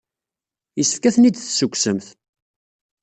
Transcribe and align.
Yessefk 0.77 1.03
ad 1.05 1.13
ten-id-tessukksemt. 1.15 2.07